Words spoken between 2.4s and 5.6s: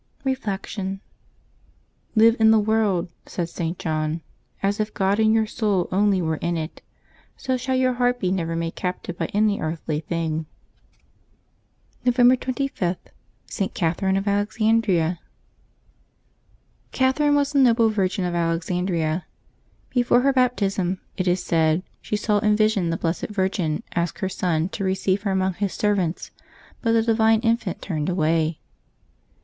the world," said .St. John," as if God and your